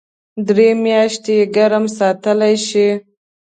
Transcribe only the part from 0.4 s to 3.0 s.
درې میاشتې ګرم ساتلی شي.